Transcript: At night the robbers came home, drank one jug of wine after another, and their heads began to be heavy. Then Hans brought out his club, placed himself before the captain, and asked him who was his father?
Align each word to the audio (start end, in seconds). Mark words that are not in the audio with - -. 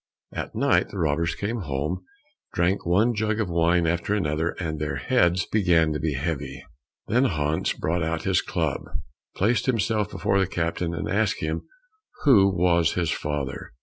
At 0.33 0.55
night 0.55 0.89
the 0.89 0.97
robbers 0.97 1.35
came 1.35 1.59
home, 1.59 2.03
drank 2.55 2.87
one 2.87 3.13
jug 3.13 3.39
of 3.39 3.49
wine 3.51 3.85
after 3.85 4.15
another, 4.15 4.55
and 4.59 4.79
their 4.79 4.95
heads 4.95 5.45
began 5.45 5.93
to 5.93 5.99
be 5.99 6.13
heavy. 6.13 6.65
Then 7.07 7.25
Hans 7.25 7.73
brought 7.73 8.01
out 8.01 8.23
his 8.23 8.41
club, 8.41 8.81
placed 9.35 9.67
himself 9.67 10.09
before 10.09 10.39
the 10.39 10.47
captain, 10.47 10.95
and 10.95 11.07
asked 11.07 11.39
him 11.41 11.67
who 12.23 12.47
was 12.49 12.93
his 12.93 13.11
father? 13.11 13.73